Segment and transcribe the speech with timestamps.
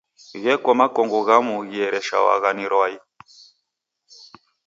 [0.43, 2.97] Gheko makongo ghamu ghiereshawagha ni rwai.